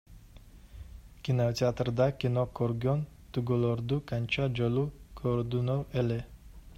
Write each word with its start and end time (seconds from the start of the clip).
Кинотеатрда 1.27 2.07
кино 2.23 2.45
көргөн 2.61 3.05
түгөйлөрдү 3.37 3.99
канча 4.13 4.51
жолу 4.61 4.87
көрдүңөр 5.23 5.85
эле? 6.03 6.19